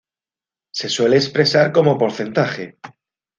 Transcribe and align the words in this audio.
Se 0.73 0.89
suele 0.89 1.15
expresar 1.17 1.71
como 1.71 1.99
porcentaje. 1.99 2.79